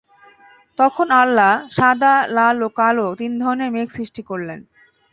তখন 0.79 1.07
আল্লাহ 1.21 1.51
সাদা, 1.77 2.13
লাল 2.35 2.57
ও 2.63 2.69
কাল 2.79 2.97
তিন 3.19 3.31
ধরনের 3.41 3.69
মেঘ 3.75 3.87
সৃষ্টি 3.97 4.21
করলেন। 4.29 4.59